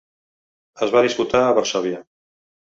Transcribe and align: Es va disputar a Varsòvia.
Es 0.85 0.95
va 0.97 1.05
disputar 1.09 1.45
a 1.45 1.53
Varsòvia. 1.61 2.03